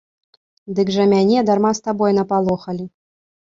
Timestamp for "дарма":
1.51-1.71